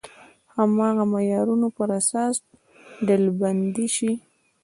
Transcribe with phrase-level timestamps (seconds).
[0.55, 2.35] هماغه معیارونو پر اساس
[3.07, 4.11] ډلبندي شي.